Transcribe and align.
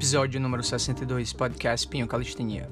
Episódio 0.00 0.40
número 0.40 0.62
62, 0.62 1.34
podcast 1.34 1.86
Pinho 1.86 2.06
Calistenia. 2.06 2.70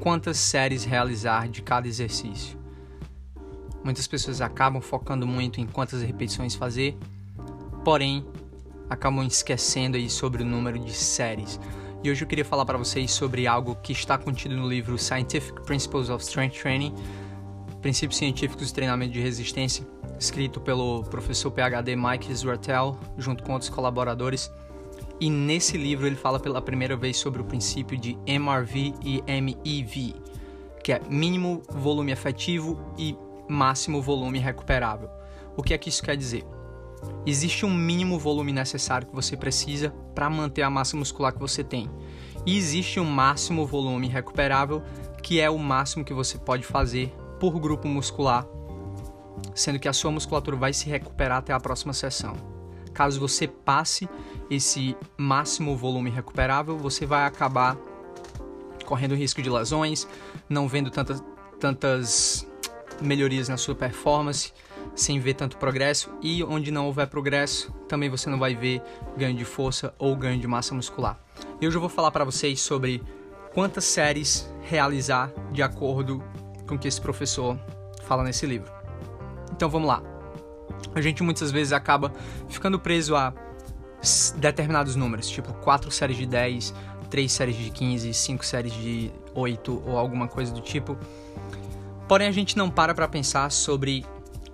Quantas 0.00 0.36
séries 0.36 0.82
realizar 0.82 1.48
de 1.48 1.62
cada 1.62 1.86
exercício? 1.86 2.58
Muitas 3.84 4.08
pessoas 4.08 4.40
acabam 4.40 4.82
focando 4.82 5.28
muito 5.28 5.60
em 5.60 5.66
quantas 5.68 6.02
repetições 6.02 6.56
fazer, 6.56 6.98
porém 7.84 8.26
acabam 8.90 9.24
esquecendo 9.24 9.96
aí 9.96 10.10
sobre 10.10 10.42
o 10.42 10.44
número 10.44 10.76
de 10.80 10.92
séries. 10.92 11.60
E 12.02 12.10
hoje 12.10 12.24
eu 12.24 12.26
queria 12.26 12.44
falar 12.44 12.66
para 12.66 12.76
vocês 12.76 13.12
sobre 13.12 13.46
algo 13.46 13.76
que 13.76 13.92
está 13.92 14.18
contido 14.18 14.56
no 14.56 14.68
livro 14.68 14.98
Scientific 14.98 15.62
Principles 15.62 16.10
of 16.10 16.24
Strength 16.24 16.60
Training, 16.60 16.92
Princípios 17.80 18.18
Científicos 18.18 18.66
de 18.66 18.74
Treinamento 18.74 19.12
de 19.12 19.20
Resistência, 19.20 19.86
escrito 20.18 20.60
pelo 20.60 21.04
professor 21.04 21.52
PhD 21.52 21.94
Mike 21.94 22.34
Zwartel, 22.34 22.98
junto 23.16 23.44
com 23.44 23.52
outros 23.52 23.70
colaboradores. 23.70 24.50
E 25.20 25.28
nesse 25.28 25.76
livro 25.76 26.06
ele 26.06 26.16
fala 26.16 26.38
pela 26.38 26.62
primeira 26.62 26.96
vez 26.96 27.16
sobre 27.16 27.42
o 27.42 27.44
princípio 27.44 27.98
de 27.98 28.16
MRV 28.26 28.94
e 29.02 29.22
MEV, 29.26 30.14
que 30.82 30.92
é 30.92 31.00
mínimo 31.10 31.62
volume 31.68 32.12
efetivo 32.12 32.78
e 32.96 33.16
máximo 33.48 34.00
volume 34.00 34.38
recuperável. 34.38 35.10
O 35.56 35.62
que 35.62 35.74
é 35.74 35.78
que 35.78 35.88
isso 35.88 36.02
quer 36.02 36.16
dizer? 36.16 36.44
Existe 37.26 37.66
um 37.66 37.72
mínimo 37.72 38.18
volume 38.18 38.52
necessário 38.52 39.06
que 39.06 39.14
você 39.14 39.36
precisa 39.36 39.90
para 40.14 40.30
manter 40.30 40.62
a 40.62 40.70
massa 40.70 40.96
muscular 40.96 41.32
que 41.32 41.40
você 41.40 41.62
tem. 41.64 41.90
E 42.46 42.56
existe 42.56 43.00
um 43.00 43.04
máximo 43.04 43.66
volume 43.66 44.08
recuperável, 44.08 44.82
que 45.22 45.40
é 45.40 45.50
o 45.50 45.58
máximo 45.58 46.04
que 46.04 46.14
você 46.14 46.38
pode 46.38 46.64
fazer 46.64 47.12
por 47.38 47.58
grupo 47.58 47.86
muscular, 47.86 48.46
sendo 49.54 49.78
que 49.78 49.88
a 49.88 49.92
sua 49.92 50.10
musculatura 50.10 50.56
vai 50.56 50.72
se 50.72 50.88
recuperar 50.88 51.38
até 51.38 51.52
a 51.52 51.60
próxima 51.60 51.92
sessão. 51.92 52.34
Caso 52.94 53.20
você 53.20 53.46
passe 53.46 54.08
esse 54.50 54.96
máximo 55.16 55.76
volume 55.76 56.10
recuperável, 56.10 56.76
você 56.76 57.04
vai 57.04 57.24
acabar 57.26 57.76
correndo 58.84 59.14
risco 59.14 59.42
de 59.42 59.50
lesões, 59.50 60.08
não 60.48 60.66
vendo 60.66 60.90
tantas, 60.90 61.22
tantas 61.60 62.46
melhorias 63.00 63.48
na 63.48 63.56
sua 63.56 63.74
performance, 63.74 64.52
sem 64.94 65.20
ver 65.20 65.34
tanto 65.34 65.56
progresso 65.58 66.10
e 66.22 66.42
onde 66.42 66.70
não 66.70 66.86
houver 66.86 67.06
progresso, 67.06 67.72
também 67.86 68.08
você 68.08 68.30
não 68.30 68.38
vai 68.38 68.54
ver 68.54 68.82
ganho 69.16 69.36
de 69.36 69.44
força 69.44 69.94
ou 69.98 70.16
ganho 70.16 70.40
de 70.40 70.46
massa 70.46 70.74
muscular. 70.74 71.18
E 71.60 71.66
hoje 71.66 71.76
eu 71.76 71.80
vou 71.80 71.90
falar 71.90 72.10
para 72.10 72.24
vocês 72.24 72.60
sobre 72.60 73.02
quantas 73.52 73.84
séries 73.84 74.50
realizar 74.62 75.30
de 75.52 75.62
acordo 75.62 76.22
com 76.66 76.74
o 76.74 76.78
que 76.78 76.88
esse 76.88 77.00
professor 77.00 77.58
fala 78.04 78.24
nesse 78.24 78.46
livro. 78.46 78.72
Então 79.52 79.68
vamos 79.68 79.88
lá. 79.88 80.02
A 80.94 81.00
gente 81.00 81.22
muitas 81.22 81.50
vezes 81.50 81.72
acaba 81.72 82.12
ficando 82.48 82.78
preso 82.78 83.14
a 83.14 83.32
determinados 84.36 84.96
números, 84.96 85.28
tipo 85.28 85.52
4 85.54 85.90
séries 85.90 86.16
de 86.16 86.26
10, 86.26 86.74
3 87.10 87.32
séries 87.32 87.56
de 87.56 87.70
15, 87.70 88.14
5 88.14 88.44
séries 88.44 88.72
de 88.72 89.10
8 89.34 89.82
ou 89.86 89.98
alguma 89.98 90.28
coisa 90.28 90.52
do 90.52 90.60
tipo. 90.60 90.96
Porém, 92.06 92.28
a 92.28 92.32
gente 92.32 92.56
não 92.56 92.70
para 92.70 92.94
para 92.94 93.06
pensar 93.08 93.50
sobre 93.50 94.04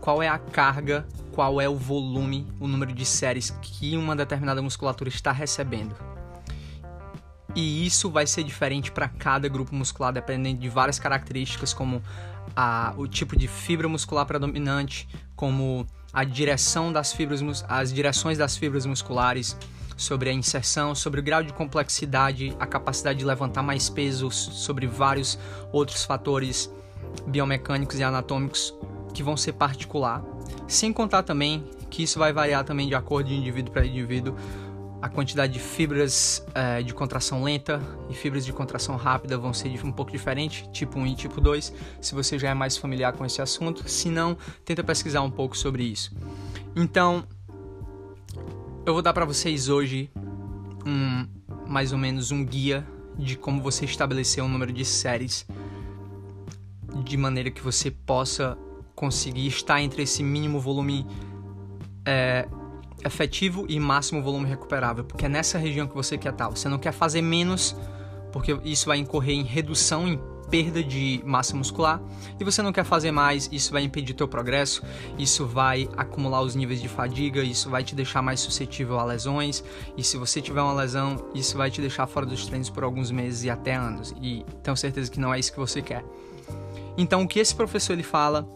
qual 0.00 0.22
é 0.22 0.28
a 0.28 0.38
carga, 0.38 1.06
qual 1.32 1.60
é 1.60 1.68
o 1.68 1.76
volume, 1.76 2.46
o 2.60 2.66
número 2.66 2.92
de 2.92 3.04
séries 3.04 3.50
que 3.62 3.96
uma 3.96 4.14
determinada 4.16 4.60
musculatura 4.60 5.08
está 5.08 5.32
recebendo. 5.32 5.94
E 7.54 7.86
isso 7.86 8.10
vai 8.10 8.26
ser 8.26 8.42
diferente 8.42 8.90
para 8.90 9.08
cada 9.08 9.48
grupo 9.48 9.74
muscular, 9.74 10.12
dependendo 10.12 10.60
de 10.60 10.68
várias 10.68 10.98
características, 10.98 11.72
como 11.72 12.02
a, 12.56 12.92
o 12.96 13.06
tipo 13.06 13.36
de 13.36 13.46
fibra 13.46 13.88
muscular 13.88 14.26
predominante, 14.26 15.08
como 15.36 15.86
a 16.14 16.24
direção 16.24 16.92
das 16.92 17.12
fibras, 17.12 17.64
as 17.68 17.92
direções 17.92 18.38
das 18.38 18.56
fibras 18.56 18.86
musculares, 18.86 19.56
sobre 19.96 20.30
a 20.30 20.32
inserção, 20.32 20.94
sobre 20.94 21.20
o 21.20 21.22
grau 21.22 21.42
de 21.42 21.52
complexidade, 21.52 22.54
a 22.58 22.66
capacidade 22.66 23.18
de 23.18 23.24
levantar 23.24 23.62
mais 23.62 23.88
peso, 23.88 24.30
sobre 24.30 24.86
vários 24.86 25.38
outros 25.72 26.04
fatores 26.04 26.70
biomecânicos 27.26 27.98
e 27.98 28.02
anatômicos 28.02 28.74
que 29.12 29.22
vão 29.22 29.36
ser 29.36 29.52
particular, 29.52 30.24
sem 30.66 30.92
contar 30.92 31.22
também 31.22 31.64
que 31.90 32.02
isso 32.02 32.18
vai 32.18 32.32
variar 32.32 32.64
também 32.64 32.88
de 32.88 32.94
acordo 32.94 33.28
de 33.28 33.36
indivíduo 33.36 33.72
para 33.72 33.86
indivíduo, 33.86 34.34
a 35.04 35.08
quantidade 35.10 35.52
de 35.52 35.58
fibras 35.58 36.42
é, 36.54 36.82
de 36.82 36.94
contração 36.94 37.44
lenta 37.44 37.78
e 38.08 38.14
fibras 38.14 38.42
de 38.42 38.54
contração 38.54 38.96
rápida 38.96 39.36
vão 39.36 39.52
ser 39.52 39.68
um 39.84 39.92
pouco 39.92 40.10
diferente, 40.10 40.66
tipo 40.72 40.98
1 40.98 41.08
e 41.08 41.14
tipo 41.14 41.42
2, 41.42 41.74
se 42.00 42.14
você 42.14 42.38
já 42.38 42.48
é 42.48 42.54
mais 42.54 42.78
familiar 42.78 43.12
com 43.12 43.22
esse 43.22 43.42
assunto. 43.42 43.86
Se 43.86 44.08
não, 44.08 44.34
tenta 44.64 44.82
pesquisar 44.82 45.20
um 45.20 45.30
pouco 45.30 45.58
sobre 45.58 45.84
isso. 45.84 46.10
Então, 46.74 47.22
eu 48.86 48.94
vou 48.94 49.02
dar 49.02 49.12
para 49.12 49.26
vocês 49.26 49.68
hoje 49.68 50.10
um 50.86 51.26
mais 51.68 51.92
ou 51.92 51.98
menos 51.98 52.30
um 52.30 52.42
guia 52.42 52.82
de 53.18 53.36
como 53.36 53.60
você 53.60 53.84
estabelecer 53.84 54.42
um 54.42 54.48
número 54.48 54.72
de 54.72 54.86
séries 54.86 55.46
de 57.04 57.16
maneira 57.18 57.50
que 57.50 57.60
você 57.60 57.90
possa 57.90 58.56
conseguir 58.94 59.48
estar 59.48 59.82
entre 59.82 60.04
esse 60.04 60.22
mínimo 60.22 60.58
volume 60.58 61.06
é, 62.06 62.48
efetivo 63.04 63.66
e 63.68 63.78
máximo 63.80 64.22
volume 64.22 64.48
recuperável, 64.48 65.04
porque 65.04 65.26
é 65.26 65.28
nessa 65.28 65.58
região 65.58 65.86
que 65.86 65.94
você 65.94 66.18
quer 66.18 66.32
estar. 66.32 66.48
Você 66.48 66.68
não 66.68 66.78
quer 66.78 66.92
fazer 66.92 67.22
menos, 67.22 67.76
porque 68.32 68.58
isso 68.64 68.86
vai 68.86 68.98
incorrer 68.98 69.34
em 69.34 69.42
redução, 69.42 70.06
em 70.06 70.20
perda 70.50 70.84
de 70.84 71.22
massa 71.24 71.56
muscular, 71.56 72.00
e 72.38 72.44
você 72.44 72.62
não 72.62 72.72
quer 72.72 72.84
fazer 72.84 73.10
mais, 73.10 73.48
isso 73.50 73.72
vai 73.72 73.82
impedir 73.82 74.14
teu 74.14 74.28
progresso, 74.28 74.82
isso 75.18 75.46
vai 75.46 75.88
acumular 75.96 76.42
os 76.42 76.54
níveis 76.54 76.80
de 76.80 76.88
fadiga, 76.88 77.42
isso 77.42 77.70
vai 77.70 77.82
te 77.82 77.94
deixar 77.94 78.22
mais 78.22 78.40
suscetível 78.40 78.98
a 78.98 79.04
lesões, 79.04 79.64
e 79.96 80.04
se 80.04 80.16
você 80.16 80.40
tiver 80.40 80.60
uma 80.62 80.74
lesão, 80.74 81.28
isso 81.34 81.56
vai 81.56 81.70
te 81.70 81.80
deixar 81.80 82.06
fora 82.06 82.26
dos 82.26 82.46
treinos 82.46 82.70
por 82.70 82.84
alguns 82.84 83.10
meses 83.10 83.42
e 83.44 83.50
até 83.50 83.74
anos. 83.74 84.14
E 84.20 84.44
tenho 84.62 84.76
certeza 84.76 85.10
que 85.10 85.18
não 85.18 85.32
é 85.32 85.38
isso 85.38 85.52
que 85.52 85.58
você 85.58 85.82
quer. 85.82 86.04
Então, 86.96 87.22
o 87.22 87.28
que 87.28 87.40
esse 87.40 87.54
professor 87.54 87.94
ele 87.94 88.02
fala, 88.02 88.46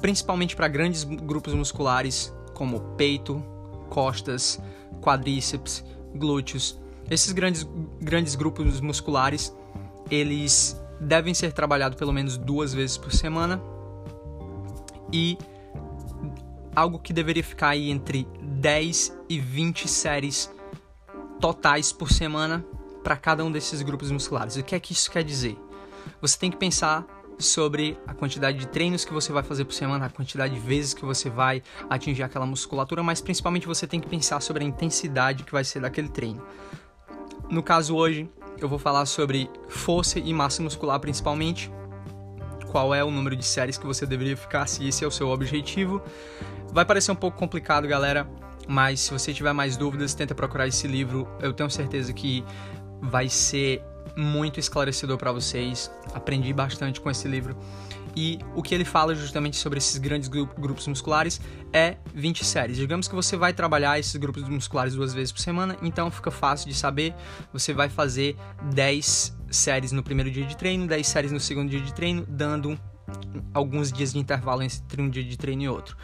principalmente 0.00 0.56
para 0.56 0.66
grandes 0.66 1.04
grupos 1.04 1.54
musculares 1.54 2.34
como 2.54 2.80
peito, 2.96 3.44
costas, 3.88 4.60
quadríceps, 5.00 5.84
glúteos, 6.14 6.78
esses 7.10 7.32
grandes, 7.32 7.66
grandes 8.00 8.34
grupos 8.34 8.80
musculares, 8.80 9.54
eles 10.10 10.80
devem 11.00 11.34
ser 11.34 11.52
trabalhados 11.52 11.96
pelo 11.98 12.12
menos 12.12 12.36
duas 12.36 12.72
vezes 12.72 12.96
por 12.96 13.12
semana 13.12 13.60
e 15.12 15.38
algo 16.74 16.98
que 16.98 17.12
deveria 17.12 17.44
ficar 17.44 17.70
aí 17.70 17.90
entre 17.90 18.26
10 18.42 19.16
e 19.28 19.38
20 19.38 19.88
séries 19.88 20.50
totais 21.40 21.92
por 21.92 22.10
semana 22.10 22.64
para 23.02 23.16
cada 23.16 23.44
um 23.44 23.52
desses 23.52 23.82
grupos 23.82 24.10
musculares. 24.10 24.56
O 24.56 24.62
que 24.62 24.74
é 24.74 24.80
que 24.80 24.92
isso 24.92 25.10
quer 25.10 25.22
dizer? 25.22 25.56
Você 26.20 26.38
tem 26.38 26.50
que 26.50 26.56
pensar 26.56 27.06
sobre 27.38 27.98
a 28.06 28.14
quantidade 28.14 28.58
de 28.58 28.66
treinos 28.66 29.04
que 29.04 29.12
você 29.12 29.32
vai 29.32 29.42
fazer 29.42 29.64
por 29.64 29.74
semana, 29.74 30.06
a 30.06 30.10
quantidade 30.10 30.54
de 30.54 30.60
vezes 30.60 30.94
que 30.94 31.04
você 31.04 31.28
vai 31.28 31.62
atingir 31.88 32.22
aquela 32.22 32.46
musculatura, 32.46 33.02
mas 33.02 33.20
principalmente 33.20 33.66
você 33.66 33.86
tem 33.86 34.00
que 34.00 34.08
pensar 34.08 34.40
sobre 34.40 34.64
a 34.64 34.66
intensidade 34.66 35.44
que 35.44 35.52
vai 35.52 35.64
ser 35.64 35.80
daquele 35.80 36.08
treino. 36.08 36.42
No 37.50 37.62
caso 37.62 37.94
hoje, 37.94 38.28
eu 38.58 38.68
vou 38.68 38.78
falar 38.78 39.06
sobre 39.06 39.50
força 39.68 40.18
e 40.18 40.32
massa 40.32 40.62
muscular 40.62 40.98
principalmente. 40.98 41.70
Qual 42.70 42.94
é 42.94 43.04
o 43.04 43.10
número 43.10 43.36
de 43.36 43.44
séries 43.44 43.78
que 43.78 43.86
você 43.86 44.04
deveria 44.06 44.36
ficar 44.36 44.66
se 44.66 44.86
esse 44.86 45.04
é 45.04 45.06
o 45.06 45.10
seu 45.10 45.28
objetivo. 45.28 46.02
Vai 46.72 46.84
parecer 46.84 47.12
um 47.12 47.16
pouco 47.16 47.38
complicado, 47.38 47.86
galera, 47.86 48.28
mas 48.66 49.00
se 49.00 49.12
você 49.12 49.32
tiver 49.32 49.52
mais 49.52 49.76
dúvidas, 49.76 50.14
tenta 50.14 50.34
procurar 50.34 50.66
esse 50.66 50.86
livro. 50.86 51.28
Eu 51.40 51.52
tenho 51.52 51.70
certeza 51.70 52.12
que 52.12 52.44
vai 53.00 53.28
ser 53.28 53.82
muito 54.16 54.58
esclarecedor 54.58 55.18
para 55.18 55.30
vocês. 55.30 55.90
Aprendi 56.14 56.52
bastante 56.52 57.00
com 57.00 57.10
esse 57.10 57.28
livro. 57.28 57.56
E 58.16 58.38
o 58.54 58.62
que 58.62 58.74
ele 58.74 58.84
fala 58.84 59.14
justamente 59.14 59.58
sobre 59.58 59.76
esses 59.76 59.98
grandes 59.98 60.26
grupos 60.26 60.86
musculares 60.86 61.38
é 61.70 61.98
20 62.14 62.44
séries. 62.46 62.78
Digamos 62.78 63.06
que 63.06 63.14
você 63.14 63.36
vai 63.36 63.52
trabalhar 63.52 63.98
esses 63.98 64.16
grupos 64.16 64.42
musculares 64.48 64.94
duas 64.94 65.12
vezes 65.12 65.30
por 65.30 65.40
semana, 65.40 65.76
então 65.82 66.10
fica 66.10 66.30
fácil 66.30 66.66
de 66.66 66.74
saber. 66.74 67.14
Você 67.52 67.74
vai 67.74 67.90
fazer 67.90 68.34
10 68.72 69.36
séries 69.50 69.92
no 69.92 70.02
primeiro 70.02 70.30
dia 70.30 70.46
de 70.46 70.56
treino, 70.56 70.86
10 70.86 71.06
séries 71.06 71.30
no 71.30 71.38
segundo 71.38 71.68
dia 71.68 71.80
de 71.80 71.92
treino, 71.92 72.24
dando 72.26 72.78
alguns 73.52 73.92
dias 73.92 74.14
de 74.14 74.18
intervalo 74.18 74.62
entre 74.62 75.02
um 75.02 75.10
dia 75.10 75.22
de 75.22 75.36
treino 75.36 75.62
e 75.62 75.68
outro. 75.68 75.94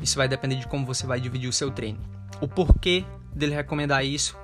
Isso 0.00 0.16
vai 0.16 0.28
depender 0.28 0.56
de 0.56 0.68
como 0.68 0.86
você 0.86 1.06
vai 1.08 1.20
dividir 1.20 1.48
o 1.48 1.52
seu 1.52 1.72
treino. 1.72 1.98
O 2.40 2.46
porquê 2.46 3.04
dele 3.34 3.54
recomendar 3.54 4.04
isso 4.04 4.36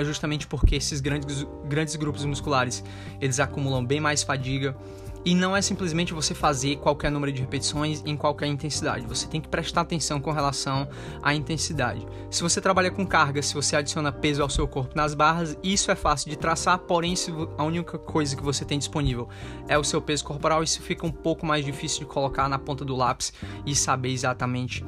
é 0.00 0.04
justamente 0.04 0.46
porque 0.46 0.76
esses 0.76 1.00
grandes, 1.00 1.46
grandes 1.66 1.96
grupos 1.96 2.24
musculares 2.24 2.82
eles 3.20 3.38
acumulam 3.38 3.84
bem 3.84 4.00
mais 4.00 4.22
fadiga 4.22 4.76
e 5.24 5.34
não 5.34 5.54
é 5.54 5.60
simplesmente 5.60 6.14
você 6.14 6.34
fazer 6.34 6.76
qualquer 6.76 7.10
número 7.10 7.30
de 7.30 7.40
repetições 7.40 8.02
em 8.06 8.16
qualquer 8.16 8.46
intensidade. 8.46 9.06
Você 9.06 9.26
tem 9.26 9.40
que 9.40 9.48
prestar 9.48 9.82
atenção 9.82 10.20
com 10.20 10.30
relação 10.30 10.88
à 11.22 11.34
intensidade. 11.34 12.06
Se 12.30 12.42
você 12.42 12.60
trabalha 12.60 12.90
com 12.90 13.06
carga, 13.06 13.42
se 13.42 13.54
você 13.54 13.76
adiciona 13.76 14.10
peso 14.10 14.42
ao 14.42 14.48
seu 14.48 14.66
corpo 14.66 14.96
nas 14.96 15.14
barras, 15.14 15.58
isso 15.62 15.90
é 15.90 15.94
fácil 15.94 16.30
de 16.30 16.36
traçar, 16.36 16.78
porém, 16.78 17.14
se 17.14 17.30
a 17.58 17.64
única 17.64 17.98
coisa 17.98 18.34
que 18.34 18.42
você 18.42 18.64
tem 18.64 18.78
disponível 18.78 19.28
é 19.68 19.76
o 19.76 19.84
seu 19.84 20.00
peso 20.00 20.24
corporal, 20.24 20.62
isso 20.62 20.80
fica 20.80 21.06
um 21.06 21.12
pouco 21.12 21.44
mais 21.44 21.64
difícil 21.64 22.00
de 22.00 22.06
colocar 22.06 22.48
na 22.48 22.58
ponta 22.58 22.84
do 22.84 22.96
lápis 22.96 23.32
e 23.66 23.74
saber 23.74 24.12
exatamente 24.12 24.84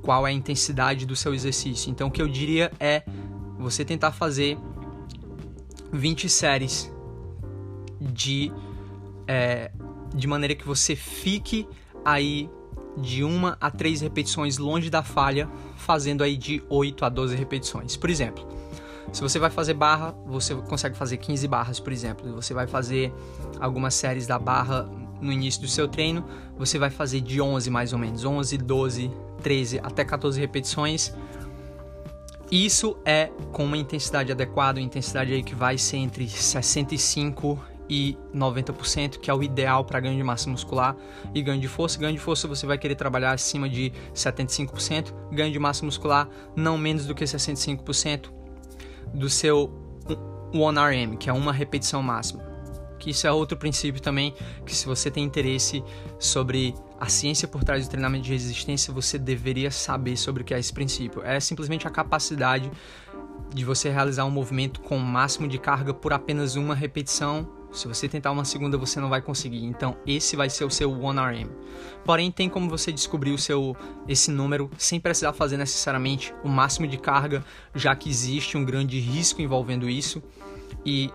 qual 0.00 0.26
é 0.26 0.30
a 0.30 0.32
intensidade 0.32 1.04
do 1.06 1.14
seu 1.14 1.34
exercício. 1.34 1.90
Então, 1.90 2.08
o 2.08 2.10
que 2.10 2.22
eu 2.22 2.28
diria 2.28 2.72
é 2.80 3.02
você 3.62 3.84
tentar 3.84 4.12
fazer 4.12 4.58
20 5.92 6.28
séries 6.28 6.92
de, 8.00 8.52
é, 9.26 9.70
de 10.14 10.26
maneira 10.26 10.54
que 10.54 10.66
você 10.66 10.96
fique 10.96 11.66
aí 12.04 12.50
de 12.96 13.24
uma 13.24 13.56
a 13.60 13.70
três 13.70 14.00
repetições 14.00 14.58
longe 14.58 14.90
da 14.90 15.02
falha, 15.02 15.48
fazendo 15.76 16.22
aí 16.22 16.36
de 16.36 16.62
8 16.68 17.04
a 17.04 17.08
12 17.08 17.36
repetições. 17.36 17.96
Por 17.96 18.10
exemplo, 18.10 18.46
se 19.12 19.20
você 19.20 19.38
vai 19.38 19.50
fazer 19.50 19.74
barra, 19.74 20.14
você 20.26 20.54
consegue 20.54 20.96
fazer 20.96 21.16
15 21.16 21.48
barras, 21.48 21.80
por 21.80 21.92
exemplo. 21.92 22.32
Você 22.34 22.54
vai 22.54 22.66
fazer 22.66 23.12
algumas 23.60 23.94
séries 23.94 24.26
da 24.26 24.38
barra 24.38 24.88
no 25.20 25.32
início 25.32 25.60
do 25.60 25.68
seu 25.68 25.86
treino, 25.86 26.24
você 26.58 26.78
vai 26.78 26.90
fazer 26.90 27.20
de 27.20 27.40
11 27.40 27.70
mais 27.70 27.92
ou 27.92 27.98
menos, 27.98 28.24
11, 28.24 28.58
12, 28.58 29.10
13 29.42 29.80
até 29.82 30.04
14 30.04 30.40
repetições. 30.40 31.14
Isso 32.52 32.98
é 33.02 33.30
com 33.50 33.64
uma 33.64 33.78
intensidade 33.78 34.30
adequada, 34.30 34.78
uma 34.78 34.84
intensidade 34.84 35.32
aí 35.32 35.42
que 35.42 35.54
vai 35.54 35.78
ser 35.78 35.96
entre 35.96 36.28
65 36.28 37.58
e 37.88 38.14
90%, 38.34 39.18
que 39.18 39.30
é 39.30 39.34
o 39.34 39.42
ideal 39.42 39.86
para 39.86 39.98
ganho 40.00 40.18
de 40.18 40.22
massa 40.22 40.50
muscular 40.50 40.94
e 41.34 41.40
ganho 41.40 41.58
de 41.58 41.66
força. 41.66 41.98
Ganho 41.98 42.12
de 42.12 42.18
força 42.18 42.46
você 42.46 42.66
vai 42.66 42.76
querer 42.76 42.94
trabalhar 42.94 43.32
acima 43.32 43.70
de 43.70 43.90
75%, 44.14 45.14
ganho 45.32 45.50
de 45.50 45.58
massa 45.58 45.82
muscular 45.86 46.28
não 46.54 46.76
menos 46.76 47.06
do 47.06 47.14
que 47.14 47.24
65% 47.24 48.30
do 49.14 49.30
seu 49.30 49.72
1RM, 50.52 51.16
que 51.16 51.30
é 51.30 51.32
uma 51.32 51.54
repetição 51.54 52.02
máxima. 52.02 52.42
Que 52.98 53.12
isso 53.12 53.26
é 53.26 53.32
outro 53.32 53.56
princípio 53.56 54.02
também, 54.02 54.34
que 54.66 54.76
se 54.76 54.84
você 54.84 55.10
tem 55.10 55.24
interesse 55.24 55.82
sobre 56.18 56.74
a 57.02 57.08
ciência 57.08 57.48
por 57.48 57.64
trás 57.64 57.84
do 57.84 57.90
treinamento 57.90 58.26
de 58.26 58.30
resistência, 58.30 58.94
você 58.94 59.18
deveria 59.18 59.72
saber 59.72 60.16
sobre 60.16 60.42
o 60.42 60.44
que 60.44 60.54
é 60.54 60.60
esse 60.60 60.72
princípio. 60.72 61.20
É 61.24 61.40
simplesmente 61.40 61.84
a 61.84 61.90
capacidade 61.90 62.70
de 63.52 63.64
você 63.64 63.90
realizar 63.90 64.24
um 64.24 64.30
movimento 64.30 64.80
com 64.80 64.98
o 64.98 65.00
máximo 65.00 65.48
de 65.48 65.58
carga 65.58 65.92
por 65.92 66.12
apenas 66.12 66.54
uma 66.54 66.76
repetição. 66.76 67.48
Se 67.72 67.88
você 67.88 68.08
tentar 68.08 68.30
uma 68.30 68.44
segunda, 68.44 68.78
você 68.78 69.00
não 69.00 69.08
vai 69.08 69.20
conseguir. 69.20 69.64
Então, 69.64 69.96
esse 70.06 70.36
vai 70.36 70.48
ser 70.48 70.64
o 70.64 70.70
seu 70.70 70.92
1RM. 70.92 71.50
Porém, 72.04 72.30
tem 72.30 72.48
como 72.48 72.70
você 72.70 72.92
descobrir 72.92 73.32
o 73.32 73.38
seu 73.38 73.76
esse 74.06 74.30
número 74.30 74.70
sem 74.78 75.00
precisar 75.00 75.32
fazer 75.32 75.56
necessariamente 75.56 76.32
o 76.44 76.48
máximo 76.48 76.86
de 76.86 76.98
carga, 76.98 77.44
já 77.74 77.96
que 77.96 78.08
existe 78.08 78.56
um 78.56 78.64
grande 78.64 79.00
risco 79.00 79.42
envolvendo 79.42 79.90
isso. 79.90 80.22
E, 80.86 81.10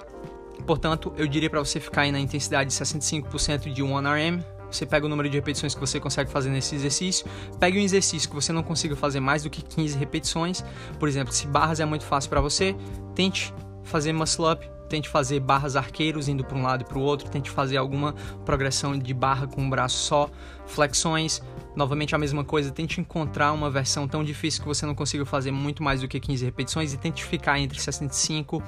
portanto, 0.66 1.14
eu 1.16 1.26
diria 1.26 1.50
para 1.50 1.62
você 1.62 1.80
ficar 1.80 2.02
aí 2.02 2.12
na 2.12 2.20
intensidade 2.20 2.72
de 2.72 2.76
65% 2.76 3.72
de 3.72 3.82
1RM 3.82 4.57
você 4.70 4.86
pega 4.86 5.06
o 5.06 5.10
número 5.10 5.30
de 5.30 5.38
repetições 5.38 5.74
que 5.74 5.80
você 5.80 6.00
consegue 6.00 6.30
fazer 6.30 6.50
nesse 6.50 6.76
exercício, 6.76 7.26
pegue 7.60 7.78
um 7.80 7.82
exercício 7.82 8.30
que 8.30 8.36
você 8.36 8.52
não 8.52 8.64
consiga 8.64 8.96
fazer 8.96 9.20
mais 9.20 9.44
do 9.44 9.50
que 9.50 9.62
15 9.62 9.98
repetições. 9.98 10.64
Por 11.00 11.08
exemplo, 11.08 11.34
se 11.34 11.48
barras 11.48 11.80
é 11.80 11.86
muito 11.86 12.06
fácil 12.06 12.30
para 12.30 12.42
você, 12.42 12.76
tente 13.16 13.54
fazer 13.84 14.14
muscle 14.14 14.52
up, 14.52 14.70
tente 14.88 15.10
fazer 15.10 15.40
barras 15.40 15.76
arqueiros 15.76 16.28
indo 16.28 16.44
para 16.44 16.58
um 16.58 16.64
lado 16.64 16.82
e 16.82 16.86
para 16.86 16.98
o 16.98 17.02
outro, 17.02 17.30
tente 17.30 17.50
fazer 17.50 17.78
alguma 17.78 18.14
progressão 18.46 18.98
de 18.98 19.14
barra 19.14 19.48
com 19.48 19.62
um 19.62 19.70
braço 19.70 19.98
só, 19.98 20.30
flexões, 20.66 21.42
novamente 21.76 22.16
a 22.16 22.18
mesma 22.18 22.44
coisa, 22.44 22.72
tente 22.72 23.00
encontrar 23.00 23.52
uma 23.52 23.70
versão 23.70 24.08
tão 24.08 24.24
difícil 24.24 24.62
que 24.62 24.68
você 24.68 24.86
não 24.86 24.96
consiga 24.96 25.26
fazer 25.26 25.52
muito 25.52 25.84
mais 25.84 26.02
do 26.02 26.08
que 26.08 26.20
15 26.20 26.46
repetições 26.46 26.94
e 26.94 26.98
tente 26.98 27.24
ficar 27.24 27.60
entre 27.60 27.80
65 27.80 28.64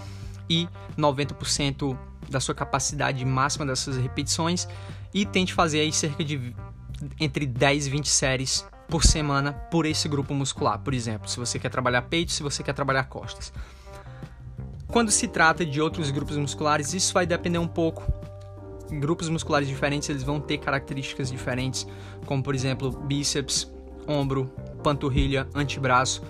e 0.49 0.67
90% 0.97 1.97
da 2.29 2.39
sua 2.39 2.53
capacidade 2.53 3.23
máxima 3.25 3.65
dessas 3.65 3.97
repetições 3.97 4.67
e 5.13 5.25
tente 5.25 5.53
fazer 5.53 5.79
aí 5.81 5.91
cerca 5.91 6.23
de 6.23 6.55
entre 7.19 7.45
10 7.45 7.87
e 7.87 7.89
20 7.89 8.09
séries 8.09 8.65
por 8.87 9.03
semana 9.03 9.53
por 9.53 9.85
esse 9.85 10.07
grupo 10.09 10.33
muscular, 10.33 10.79
por 10.79 10.93
exemplo, 10.93 11.29
se 11.29 11.37
você 11.37 11.59
quer 11.59 11.69
trabalhar 11.69 12.01
peito, 12.03 12.31
se 12.31 12.43
você 12.43 12.63
quer 12.63 12.73
trabalhar 12.73 13.03
costas. 13.05 13.53
Quando 14.87 15.11
se 15.11 15.27
trata 15.27 15.63
de 15.63 15.79
outros 15.79 16.09
grupos 16.09 16.35
musculares, 16.35 16.93
isso 16.93 17.13
vai 17.13 17.25
depender 17.25 17.59
um 17.59 17.67
pouco. 17.67 18.11
Grupos 18.91 19.29
musculares 19.29 19.67
diferentes, 19.67 20.09
eles 20.09 20.23
vão 20.23 20.39
ter 20.39 20.57
características 20.57 21.29
diferentes, 21.29 21.85
como 22.25 22.41
por 22.41 22.55
exemplo, 22.55 22.89
bíceps, 22.91 23.71
ombro, 24.07 24.51
panturrilha, 24.83 25.47
antebraço. 25.53 26.23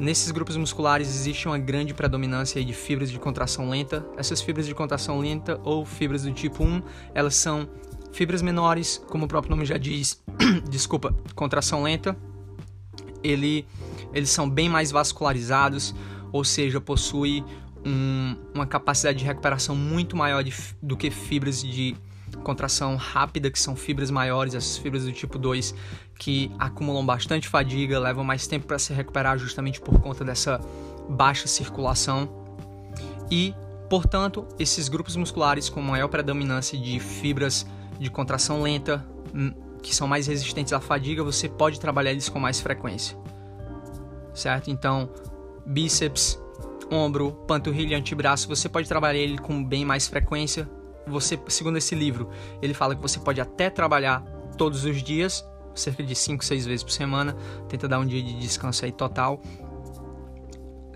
Nesses 0.00 0.30
grupos 0.30 0.56
musculares 0.56 1.06
existe 1.08 1.46
uma 1.46 1.58
grande 1.58 1.92
predominância 1.92 2.64
de 2.64 2.72
fibras 2.72 3.10
de 3.10 3.18
contração 3.18 3.68
lenta. 3.68 4.04
Essas 4.16 4.40
fibras 4.40 4.66
de 4.66 4.74
contração 4.74 5.18
lenta 5.20 5.60
ou 5.62 5.84
fibras 5.84 6.22
do 6.22 6.32
tipo 6.32 6.64
1, 6.64 6.82
elas 7.14 7.34
são 7.34 7.68
Fibras 8.12 8.42
menores, 8.42 9.02
como 9.08 9.24
o 9.24 9.28
próprio 9.28 9.50
nome 9.50 9.64
já 9.64 9.78
diz, 9.78 10.22
desculpa, 10.68 11.14
contração 11.34 11.82
lenta, 11.82 12.16
ele, 13.22 13.66
eles 14.12 14.30
são 14.30 14.48
bem 14.48 14.68
mais 14.68 14.90
vascularizados, 14.90 15.94
ou 16.30 16.44
seja, 16.44 16.80
possui 16.80 17.42
um, 17.84 18.36
uma 18.54 18.66
capacidade 18.66 19.18
de 19.18 19.24
recuperação 19.24 19.74
muito 19.74 20.16
maior 20.16 20.42
de, 20.42 20.54
do 20.82 20.96
que 20.96 21.10
fibras 21.10 21.62
de 21.62 21.96
contração 22.42 22.96
rápida, 22.96 23.50
que 23.50 23.58
são 23.58 23.76
fibras 23.76 24.10
maiores, 24.10 24.54
essas 24.54 24.76
fibras 24.76 25.04
do 25.04 25.12
tipo 25.12 25.38
2, 25.38 25.74
que 26.18 26.50
acumulam 26.58 27.04
bastante 27.04 27.48
fadiga, 27.48 27.98
levam 27.98 28.24
mais 28.24 28.46
tempo 28.46 28.66
para 28.66 28.78
se 28.78 28.92
recuperar 28.92 29.38
justamente 29.38 29.80
por 29.80 30.00
conta 30.00 30.24
dessa 30.24 30.60
baixa 31.08 31.46
circulação. 31.46 32.28
E, 33.30 33.54
portanto, 33.88 34.46
esses 34.58 34.88
grupos 34.88 35.16
musculares 35.16 35.68
com 35.68 35.80
maior 35.80 36.08
predominância 36.08 36.78
de 36.78 36.98
fibras 37.00 37.66
de 38.02 38.10
contração 38.10 38.62
lenta, 38.62 39.04
hum, 39.34 39.52
que 39.82 39.94
são 39.94 40.06
mais 40.06 40.26
resistentes 40.26 40.72
à 40.72 40.80
fadiga, 40.80 41.24
você 41.24 41.48
pode 41.48 41.80
trabalhar 41.80 42.12
eles 42.12 42.28
com 42.28 42.38
mais 42.38 42.60
frequência. 42.60 43.16
Certo? 44.34 44.70
Então, 44.70 45.10
bíceps, 45.66 46.40
ombro, 46.90 47.32
panturrilha, 47.46 47.96
antebraço, 47.98 48.48
você 48.48 48.68
pode 48.68 48.88
trabalhar 48.88 49.18
ele 49.18 49.38
com 49.38 49.62
bem 49.62 49.84
mais 49.84 50.06
frequência. 50.06 50.68
Você, 51.06 51.38
segundo 51.48 51.78
esse 51.78 51.94
livro, 51.94 52.30
ele 52.60 52.74
fala 52.74 52.94
que 52.94 53.02
você 53.02 53.18
pode 53.18 53.40
até 53.40 53.68
trabalhar 53.70 54.20
todos 54.56 54.84
os 54.84 55.02
dias, 55.02 55.44
cerca 55.74 56.02
de 56.02 56.14
5, 56.14 56.44
6 56.44 56.66
vezes 56.66 56.82
por 56.82 56.92
semana, 56.92 57.36
tenta 57.68 57.88
dar 57.88 57.98
um 57.98 58.06
dia 58.06 58.22
de 58.22 58.38
descanso 58.38 58.84
aí 58.84 58.92
total. 58.92 59.40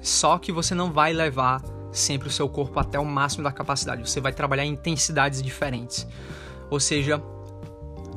Só 0.01 0.39
que 0.39 0.53
você 0.53 0.75
não 0.75 0.93
vai 0.93 1.13
levar 1.13 1.63
sempre 1.91 2.29
o 2.29 2.31
seu 2.31 2.49
corpo 2.49 2.79
até 2.79 2.99
o 2.99 3.05
máximo 3.05 3.43
da 3.43 3.51
capacidade, 3.51 4.09
você 4.09 4.21
vai 4.21 4.33
trabalhar 4.33 4.65
em 4.65 4.73
intensidades 4.73 5.43
diferentes. 5.43 6.07
Ou 6.71 6.81
seja, 6.81 7.23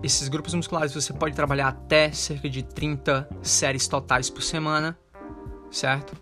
esses 0.02 0.28
grupos 0.28 0.54
musculares 0.54 0.94
você 0.94 1.14
pode 1.14 1.36
trabalhar 1.36 1.68
até 1.68 2.12
cerca 2.12 2.50
de 2.50 2.64
30 2.64 3.28
séries 3.42 3.88
totais 3.88 4.30
por 4.30 4.42
semana, 4.42 4.98
certo? 5.70 6.14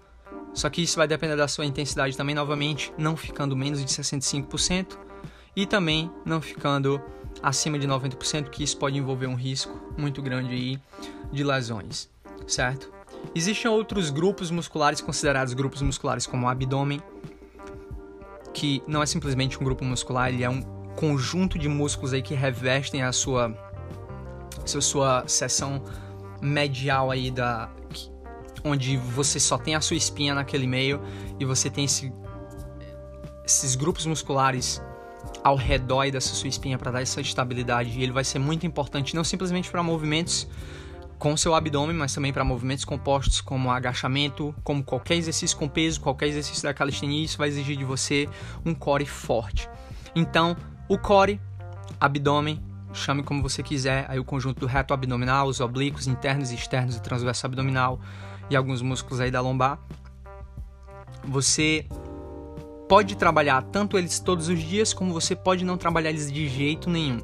Só 0.54 0.70
que 0.70 0.82
isso 0.82 0.98
vai 0.98 1.08
depender 1.08 1.36
da 1.36 1.48
sua 1.48 1.66
intensidade 1.66 2.18
também, 2.18 2.34
novamente, 2.34 2.92
não 2.98 3.16
ficando 3.16 3.56
menos 3.56 3.80
de 3.80 3.86
65% 3.86 4.98
e 5.56 5.66
também 5.66 6.12
não 6.26 6.42
ficando 6.42 7.02
acima 7.42 7.78
de 7.78 7.88
90%, 7.88 8.50
que 8.50 8.64
isso 8.64 8.78
pode 8.78 8.98
envolver 8.98 9.28
um 9.28 9.36
risco 9.36 9.80
muito 9.98 10.22
grande 10.22 10.54
aí 10.54 10.80
de 11.32 11.44
lesões, 11.44 12.10
certo? 12.48 12.92
Existem 13.36 13.70
outros 13.70 14.10
grupos 14.10 14.50
musculares 14.50 15.02
considerados 15.02 15.54
grupos 15.54 15.82
musculares 15.82 16.26
como 16.26 16.48
o 16.48 16.50
abdômen, 16.50 17.02
que 18.54 18.82
não 18.88 19.04
é 19.04 19.06
simplesmente 19.06 19.60
um 19.60 19.64
grupo 19.64 19.86
muscular, 19.86 20.30
ele 20.30 20.44
é 20.44 20.50
um 20.50 20.77
conjunto 20.98 21.60
de 21.60 21.70
músculos 21.70 22.12
aí 22.12 22.24
que 22.24 22.34
revestem 22.34 23.04
a 23.04 23.12
sua 23.12 23.56
a 24.64 24.82
sua 24.82 25.24
seção 25.28 25.82
medial 26.42 27.12
aí 27.12 27.30
da 27.30 27.70
onde 28.64 28.98
você 28.98 29.40
só 29.40 29.58
tem 29.60 29.76
a 29.76 29.82
sua 29.82 29.96
espinha 29.96 30.34
naquele 30.34 30.66
meio 30.66 31.00
e 31.40 31.46
você 31.46 31.70
tem 31.70 31.86
esse, 31.86 32.12
esses 33.46 33.76
grupos 33.76 34.08
musculares 34.08 34.82
ao 35.44 35.56
redor 35.56 36.10
dessa 36.12 36.34
sua 36.34 36.50
espinha 36.50 36.78
para 36.78 36.92
dar 36.92 37.02
essa 37.02 37.22
estabilidade 37.22 37.98
e 37.98 38.04
ele 38.04 38.12
vai 38.12 38.24
ser 38.24 38.40
muito 38.40 38.66
importante 38.66 39.16
não 39.16 39.24
simplesmente 39.24 39.70
para 39.70 39.84
movimentos 39.84 40.48
com 41.20 41.38
seu 41.38 41.54
abdômen, 41.56 41.96
mas 41.96 42.14
também 42.14 42.34
para 42.34 42.44
movimentos 42.44 42.84
compostos 42.84 43.40
como 43.40 43.72
agachamento, 43.72 44.54
como 44.64 44.84
qualquer 44.84 45.16
exercício 45.16 45.56
com 45.58 45.68
peso, 45.68 46.02
qualquer 46.02 46.28
exercício 46.28 46.64
da 46.64 46.74
calistenia, 46.74 47.24
isso 47.24 47.38
vai 47.38 47.48
exigir 47.48 47.78
de 47.78 47.86
você 47.86 48.28
um 48.66 48.74
core 48.74 49.06
forte. 49.06 49.70
Então, 50.16 50.56
o 50.88 50.98
core, 50.98 51.40
abdômen, 52.00 52.62
chame 52.94 53.24
como 53.24 53.42
você 53.42 53.62
quiser, 53.62 54.06
aí 54.10 54.20
o 54.20 54.24
conjunto 54.24 54.60
do 54.60 54.66
reto 54.66 54.94
abdominal, 54.94 55.48
os 55.48 55.60
oblíquos 55.60 56.08
internos 56.08 56.52
e 56.52 56.56
externos 56.56 56.96
e 56.96 57.02
transverso 57.02 57.46
abdominal 57.46 58.00
e 58.50 58.56
alguns 58.56 58.82
músculos 58.82 59.20
aí 59.20 59.30
da 59.30 59.42
lombar. 59.42 59.80
Você 61.24 61.86
pode 62.88 63.16
trabalhar 63.18 63.62
tanto 63.64 63.98
eles 63.98 64.20
todos 64.20 64.48
os 64.48 64.60
dias, 64.60 64.94
como 64.94 65.14
você 65.14 65.36
pode 65.36 65.66
não 65.66 65.78
trabalhar 65.78 66.10
eles 66.10 66.32
de 66.32 66.48
jeito 66.48 66.90
nenhum. 66.90 67.20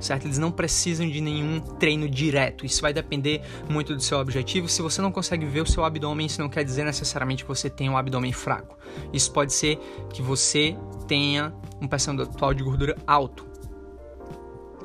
Certo? 0.00 0.26
Eles 0.26 0.38
não 0.38 0.50
precisam 0.50 1.08
de 1.08 1.20
nenhum 1.20 1.60
treino 1.60 2.08
direto. 2.08 2.64
Isso 2.64 2.80
vai 2.80 2.92
depender 2.92 3.42
muito 3.68 3.94
do 3.94 4.02
seu 4.02 4.18
objetivo. 4.18 4.68
Se 4.68 4.80
você 4.80 5.02
não 5.02 5.12
consegue 5.12 5.44
ver 5.44 5.60
o 5.60 5.66
seu 5.66 5.84
abdômen, 5.84 6.26
isso 6.26 6.40
não 6.40 6.48
quer 6.48 6.64
dizer 6.64 6.84
necessariamente 6.84 7.44
que 7.44 7.48
você 7.48 7.68
tenha 7.68 7.90
um 7.90 7.96
abdômen 7.96 8.32
fraco. 8.32 8.78
Isso 9.12 9.30
pode 9.30 9.52
ser 9.52 9.78
que 10.12 10.22
você 10.22 10.76
tenha 11.06 11.52
um 11.80 11.86
percentual 11.86 12.54
de 12.54 12.62
gordura 12.62 12.96
alto. 13.06 13.46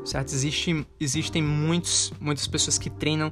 Certo? 0.04 0.34
Existe, 0.34 0.86
existem 1.00 1.42
muitos, 1.42 2.12
muitas 2.20 2.46
pessoas 2.46 2.78
que 2.78 2.90
treinam 2.90 3.32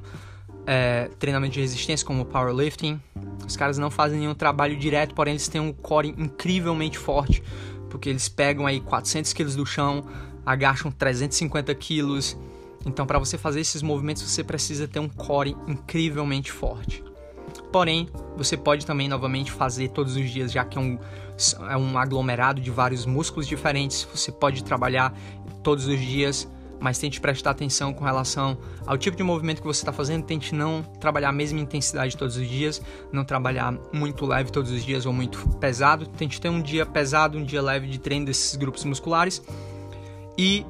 é, 0.66 1.10
treinamento 1.18 1.54
de 1.54 1.60
resistência, 1.60 2.06
como 2.06 2.24
powerlifting. 2.24 3.00
Os 3.46 3.56
caras 3.56 3.78
não 3.78 3.90
fazem 3.90 4.20
nenhum 4.20 4.34
trabalho 4.34 4.76
direto, 4.76 5.14
porém 5.14 5.32
eles 5.32 5.48
têm 5.48 5.60
um 5.60 5.72
core 5.72 6.14
incrivelmente 6.16 6.98
forte, 6.98 7.42
porque 7.90 8.08
eles 8.08 8.28
pegam 8.28 8.66
aí 8.66 8.80
400 8.80 9.32
quilos 9.32 9.54
do 9.54 9.66
chão, 9.66 10.04
agacham 10.44 10.90
350 10.90 11.74
quilos. 11.74 12.36
Então, 12.86 13.06
para 13.06 13.18
você 13.18 13.38
fazer 13.38 13.60
esses 13.60 13.82
movimentos, 13.82 14.22
você 14.22 14.44
precisa 14.44 14.86
ter 14.86 15.00
um 15.00 15.08
core 15.08 15.56
incrivelmente 15.66 16.52
forte. 16.52 17.02
Porém, 17.72 18.08
você 18.36 18.56
pode 18.56 18.86
também 18.86 19.08
novamente 19.08 19.50
fazer 19.50 19.88
todos 19.88 20.16
os 20.16 20.30
dias, 20.30 20.52
já 20.52 20.64
que 20.64 20.78
é 20.78 20.80
um, 20.80 20.98
é 21.68 21.76
um 21.76 21.98
aglomerado 21.98 22.60
de 22.60 22.70
vários 22.70 23.06
músculos 23.06 23.46
diferentes. 23.46 24.06
Você 24.14 24.30
pode 24.30 24.62
trabalhar 24.62 25.12
todos 25.62 25.86
os 25.86 25.98
dias, 25.98 26.48
mas 26.78 26.98
tente 26.98 27.20
prestar 27.20 27.50
atenção 27.50 27.92
com 27.92 28.04
relação 28.04 28.58
ao 28.86 28.98
tipo 28.98 29.16
de 29.16 29.22
movimento 29.22 29.60
que 29.60 29.66
você 29.66 29.80
está 29.80 29.92
fazendo. 29.92 30.24
Tente 30.24 30.54
não 30.54 30.82
trabalhar 31.00 31.30
a 31.30 31.32
mesma 31.32 31.58
intensidade 31.58 32.16
todos 32.16 32.36
os 32.36 32.48
dias, 32.48 32.82
não 33.10 33.24
trabalhar 33.24 33.72
muito 33.92 34.26
leve 34.26 34.52
todos 34.52 34.70
os 34.70 34.84
dias 34.84 35.06
ou 35.06 35.12
muito 35.12 35.48
pesado. 35.58 36.06
Tente 36.06 36.40
ter 36.40 36.50
um 36.50 36.60
dia 36.60 36.84
pesado, 36.84 37.38
um 37.38 37.44
dia 37.44 37.62
leve 37.62 37.88
de 37.88 37.98
treino 37.98 38.26
desses 38.26 38.54
grupos 38.56 38.84
musculares. 38.84 39.42
E 40.36 40.66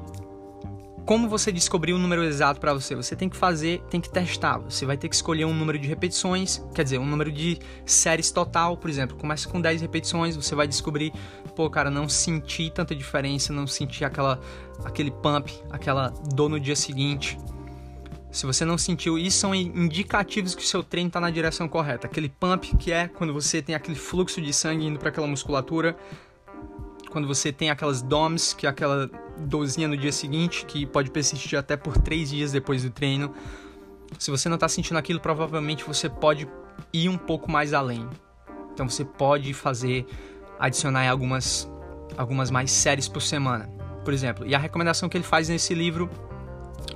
como 1.05 1.29
você 1.29 1.51
descobrir 1.51 1.93
o 1.93 1.99
número 1.99 2.23
exato 2.23 2.59
para 2.59 2.73
você? 2.73 2.95
Você 2.95 3.15
tem 3.15 3.29
que 3.29 3.37
fazer, 3.37 3.81
tem 3.91 4.01
que 4.01 4.09
testar. 4.09 4.57
Você 4.57 4.87
vai 4.87 4.97
ter 4.97 5.07
que 5.07 5.13
escolher 5.13 5.45
um 5.45 5.53
número 5.53 5.77
de 5.77 5.87
repetições, 5.87 6.63
quer 6.73 6.83
dizer, 6.83 6.97
um 6.97 7.05
número 7.05 7.31
de 7.31 7.59
séries 7.85 8.31
total, 8.31 8.75
por 8.75 8.89
exemplo. 8.89 9.15
Começa 9.15 9.47
com 9.47 9.61
10 9.61 9.81
repetições, 9.81 10.35
você 10.35 10.55
vai 10.55 10.67
descobrir, 10.67 11.13
pô, 11.55 11.69
cara, 11.69 11.91
não 11.91 12.09
senti 12.09 12.71
tanta 12.71 12.95
diferença, 12.95 13.53
não 13.53 13.67
senti 13.67 14.03
aquela 14.03 14.39
aquele 14.83 15.11
pump, 15.11 15.53
aquela 15.69 16.09
dor 16.33 16.49
no 16.49 16.59
dia 16.59 16.75
seguinte. 16.75 17.37
Se 18.31 18.45
você 18.45 18.65
não 18.65 18.77
sentiu, 18.77 19.17
isso 19.17 19.37
são 19.37 19.55
indicativos 19.55 20.55
que 20.55 20.63
o 20.63 20.65
seu 20.65 20.83
treino 20.83 21.07
está 21.07 21.21
na 21.21 21.29
direção 21.29 21.69
correta. 21.69 22.07
Aquele 22.07 22.27
pump 22.27 22.75
que 22.77 22.91
é 22.91 23.07
quando 23.07 23.31
você 23.31 23.61
tem 23.61 23.75
aquele 23.75 23.95
fluxo 23.95 24.41
de 24.41 24.51
sangue 24.51 24.87
indo 24.87 24.99
para 24.99 25.09
aquela 25.09 25.27
musculatura, 25.27 25.95
quando 27.11 27.27
você 27.27 27.53
tem 27.53 27.69
aquelas 27.69 28.01
DOMs, 28.01 28.53
que 28.55 28.67
é 28.67 28.69
aquela 28.69 29.09
dorzinha 29.37 29.87
no 29.87 29.97
dia 29.97 30.11
seguinte, 30.11 30.65
que 30.65 30.85
pode 30.85 31.11
persistir 31.11 31.57
até 31.57 31.75
por 31.75 31.97
três 31.97 32.29
dias 32.29 32.51
depois 32.51 32.83
do 32.83 32.89
treino. 32.89 33.33
Se 34.17 34.31
você 34.31 34.47
não 34.47 34.55
está 34.55 34.67
sentindo 34.67 34.97
aquilo, 34.97 35.19
provavelmente 35.19 35.83
você 35.83 36.09
pode 36.09 36.47
ir 36.93 37.09
um 37.09 37.17
pouco 37.17 37.51
mais 37.51 37.73
além. 37.73 38.07
Então 38.73 38.87
você 38.89 39.05
pode 39.05 39.53
fazer, 39.53 40.05
adicionar 40.59 41.09
algumas, 41.09 41.69
algumas 42.17 42.51
mais 42.51 42.71
séries 42.71 43.07
por 43.07 43.21
semana, 43.21 43.69
por 44.03 44.13
exemplo. 44.13 44.45
E 44.45 44.53
a 44.53 44.59
recomendação 44.59 45.09
que 45.09 45.17
ele 45.17 45.23
faz 45.23 45.49
nesse 45.49 45.73
livro, 45.73 46.09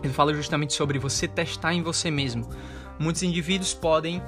ele 0.03 0.13
fala 0.13 0.33
justamente 0.33 0.73
sobre 0.73 0.99
você 0.99 1.27
testar 1.27 1.73
em 1.73 1.81
você 1.81 2.11
mesmo. 2.11 2.49
Muitos 2.99 3.23
indivíduos 3.23 3.73
podem 3.73 4.21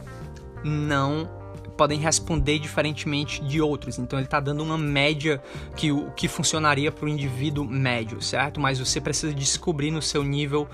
não 0.63 1.40
podem 1.77 1.99
responder 1.99 2.59
diferentemente 2.59 3.43
de 3.43 3.61
outros. 3.61 3.97
Então 3.97 4.19
ele 4.19 4.25
está 4.25 4.39
dando 4.39 4.63
uma 4.63 4.77
média 4.77 5.41
que 5.75 5.91
o 5.91 6.11
que 6.11 6.27
funcionaria 6.27 6.91
para 6.91 7.05
o 7.05 7.09
indivíduo 7.09 7.65
médio, 7.65 8.21
certo? 8.21 8.59
Mas 8.59 8.79
você 8.79 8.99
precisa 9.01 9.33
descobrir 9.33 9.91
no 9.91 10.01
seu 10.01 10.23
nível 10.23 10.67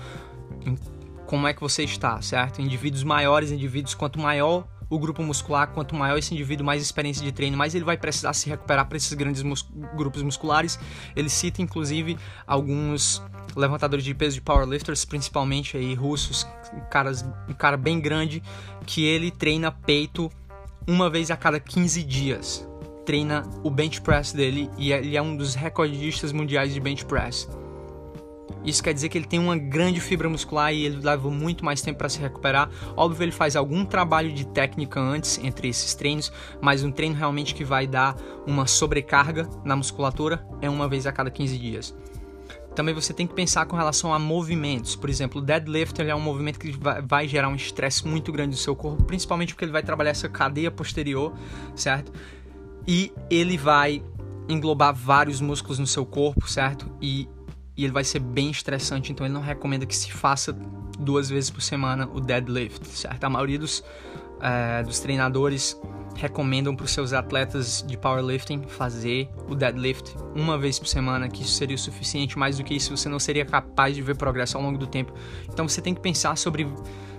como 1.26 1.46
é 1.46 1.52
que 1.52 1.60
você 1.60 1.84
está, 1.84 2.20
certo? 2.22 2.62
Indivíduos 2.62 3.04
maiores, 3.04 3.50
indivíduos 3.50 3.94
quanto 3.94 4.18
maior 4.18 4.66
o 4.90 4.98
grupo 4.98 5.22
muscular, 5.22 5.68
quanto 5.68 5.94
maior 5.94 6.16
esse 6.16 6.32
indivíduo, 6.32 6.64
mais 6.64 6.80
experiência 6.80 7.22
de 7.22 7.30
treino, 7.30 7.56
mais 7.56 7.74
ele 7.74 7.84
vai 7.84 7.98
precisar 7.98 8.32
se 8.32 8.48
recuperar 8.48 8.86
para 8.86 8.96
esses 8.96 9.12
grandes 9.12 9.42
mus 9.42 9.68
grupos 9.94 10.22
musculares. 10.22 10.78
Ele 11.14 11.28
cita 11.28 11.60
inclusive 11.60 12.16
alguns 12.46 13.22
levantadores 13.54 14.04
de 14.04 14.14
peso 14.14 14.36
de 14.36 14.40
powerlifters, 14.40 15.04
principalmente 15.04 15.76
aí 15.76 15.94
russos, 15.94 16.46
caras, 16.90 17.22
um 17.48 17.52
cara 17.52 17.76
bem 17.76 18.00
grande 18.00 18.42
que 18.86 19.04
ele 19.04 19.30
treina 19.30 19.70
peito 19.70 20.30
uma 20.88 21.10
vez 21.10 21.30
a 21.30 21.36
cada 21.36 21.60
15 21.60 22.02
dias. 22.02 22.66
Treina 23.04 23.42
o 23.62 23.70
bench 23.70 24.00
press 24.00 24.32
dele 24.32 24.70
e 24.78 24.90
ele 24.90 25.16
é 25.16 25.22
um 25.22 25.36
dos 25.36 25.54
recordistas 25.54 26.32
mundiais 26.32 26.72
de 26.72 26.80
bench 26.80 27.04
press. 27.04 27.46
Isso 28.64 28.82
quer 28.82 28.94
dizer 28.94 29.10
que 29.10 29.18
ele 29.18 29.26
tem 29.26 29.38
uma 29.38 29.56
grande 29.56 30.00
fibra 30.00 30.28
muscular 30.28 30.72
e 30.72 30.84
ele 30.84 31.00
leva 31.04 31.30
muito 31.30 31.64
mais 31.64 31.82
tempo 31.82 31.98
para 31.98 32.08
se 32.08 32.18
recuperar. 32.18 32.70
Óbvio, 32.96 33.24
ele 33.24 33.32
faz 33.32 33.54
algum 33.54 33.84
trabalho 33.84 34.32
de 34.32 34.46
técnica 34.46 34.98
antes 34.98 35.38
entre 35.42 35.68
esses 35.68 35.94
treinos, 35.94 36.32
mas 36.60 36.82
um 36.82 36.90
treino 36.90 37.14
realmente 37.14 37.54
que 37.54 37.64
vai 37.64 37.86
dar 37.86 38.16
uma 38.46 38.66
sobrecarga 38.66 39.48
na 39.64 39.76
musculatura 39.76 40.44
é 40.60 40.68
uma 40.68 40.88
vez 40.88 41.06
a 41.06 41.12
cada 41.12 41.30
15 41.30 41.58
dias 41.58 41.94
também 42.78 42.94
você 42.94 43.12
tem 43.12 43.26
que 43.26 43.34
pensar 43.34 43.66
com 43.66 43.74
relação 43.74 44.14
a 44.14 44.20
movimentos. 44.20 44.94
Por 44.94 45.10
exemplo, 45.10 45.42
o 45.42 45.44
deadlift 45.44 46.00
é 46.00 46.14
um 46.14 46.20
movimento 46.20 46.60
que 46.60 46.70
vai, 47.04 47.26
gerar 47.26 47.48
um 47.48 47.56
estresse 47.56 48.06
muito 48.06 48.30
grande 48.30 48.50
no 48.50 48.56
seu 48.56 48.76
corpo, 48.76 49.02
principalmente 49.02 49.52
porque 49.52 49.64
ele 49.64 49.72
vai 49.72 49.82
trabalhar 49.82 50.10
essa 50.10 50.28
cadeia 50.28 50.70
posterior, 50.70 51.34
certo? 51.74 52.12
E 52.86 53.12
ele 53.28 53.58
vai 53.58 54.00
englobar 54.48 54.94
vários 54.94 55.40
músculos 55.40 55.80
no 55.80 55.88
seu 55.88 56.06
corpo, 56.06 56.48
certo? 56.48 56.88
E, 57.02 57.28
e 57.76 57.82
ele 57.82 57.92
vai 57.92 58.04
ser 58.04 58.20
bem 58.20 58.48
estressante, 58.48 59.10
então 59.10 59.26
ele 59.26 59.34
não 59.34 59.42
recomenda 59.42 59.84
que 59.84 59.96
se 59.96 60.12
faça 60.12 60.52
duas 61.00 61.28
vezes 61.28 61.50
por 61.50 61.60
semana 61.60 62.08
o 62.14 62.20
deadlift, 62.20 62.86
certo? 62.86 63.24
A 63.24 63.28
maioria 63.28 63.58
dos, 63.58 63.82
é, 64.40 64.84
dos 64.84 65.00
treinadores 65.00 65.76
recomendam 66.16 66.74
para 66.74 66.84
os 66.84 66.90
seus 66.90 67.12
atletas 67.12 67.84
de 67.86 67.96
powerlifting 67.96 68.62
fazer 68.66 69.28
o 69.48 69.54
deadlift 69.54 70.16
uma 70.34 70.58
vez 70.58 70.78
por 70.78 70.86
semana, 70.86 71.28
que 71.28 71.42
isso 71.42 71.52
seria 71.52 71.76
o 71.76 71.78
suficiente. 71.78 72.38
Mais 72.38 72.58
do 72.58 72.64
que 72.64 72.74
isso, 72.74 72.96
você 72.96 73.08
não 73.08 73.18
seria 73.18 73.44
capaz 73.44 73.94
de 73.94 74.02
ver 74.02 74.16
progresso 74.16 74.56
ao 74.56 74.62
longo 74.62 74.78
do 74.78 74.86
tempo. 74.86 75.12
Então 75.48 75.68
você 75.68 75.80
tem 75.80 75.94
que 75.94 76.00
pensar 76.00 76.36
sobre 76.36 76.66